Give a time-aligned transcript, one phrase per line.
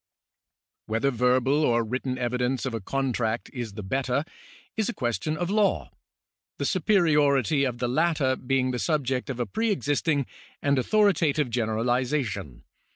[0.87, 4.25] Whether verbal or written evidence of a contract is the better,
[4.75, 5.91] is a question of law,
[6.57, 10.25] the superiority of the latter being the subject of a pre existing
[10.59, 12.63] and authoritative generalisation.